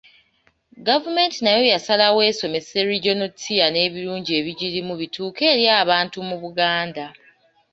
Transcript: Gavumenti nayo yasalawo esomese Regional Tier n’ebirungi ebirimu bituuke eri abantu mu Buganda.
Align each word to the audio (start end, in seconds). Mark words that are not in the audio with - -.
Gavumenti 0.87 1.37
nayo 1.41 1.63
yasalawo 1.73 2.19
esomese 2.31 2.77
Regional 2.91 3.31
Tier 3.39 3.69
n’ebirungi 3.71 4.31
ebirimu 4.39 4.93
bituuke 5.01 5.43
eri 5.53 5.65
abantu 5.81 6.17
mu 6.29 6.35
Buganda. 6.43 7.05